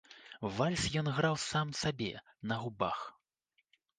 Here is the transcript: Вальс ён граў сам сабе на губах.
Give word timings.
Вальс 0.59 0.85
ён 1.01 1.09
граў 1.17 1.35
сам 1.43 1.67
сабе 1.81 2.09
на 2.53 2.57
губах. 2.65 2.99